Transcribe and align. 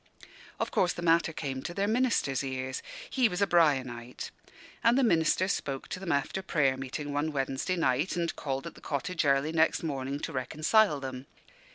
Of 0.59 0.71
course 0.71 0.93
the 0.93 1.03
matter 1.03 1.31
came 1.31 1.61
to 1.61 1.75
their 1.75 1.87
minister's 1.87 2.43
ears 2.43 2.81
he 3.07 3.29
was 3.29 3.39
a 3.39 3.45
"Brianite" 3.45 4.31
and 4.83 4.97
the 4.97 5.03
minister 5.03 5.47
spoke 5.47 5.87
to 5.89 5.99
them 5.99 6.11
after 6.11 6.41
prayer 6.41 6.75
meeting, 6.75 7.13
one 7.13 7.31
Wednesday 7.31 7.75
night, 7.75 8.15
and 8.15 8.35
called 8.35 8.65
at 8.65 8.73
the 8.73 8.81
cottage 8.81 9.25
early 9.25 9.51
next 9.51 9.83
morning, 9.83 10.19
to 10.21 10.33
reconcile 10.33 10.99
them. 10.99 11.27